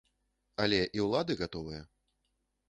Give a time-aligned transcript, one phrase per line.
[0.63, 1.81] Але і ўлады гатовыя.